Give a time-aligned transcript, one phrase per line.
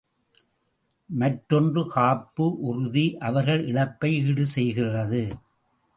[1.09, 5.23] மற்றொன்று காப்பு உறுதி அவர்கள் இழப்பை ஈடு செய்கிறது.